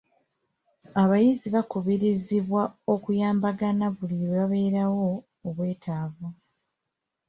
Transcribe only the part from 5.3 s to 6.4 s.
obwetaavu.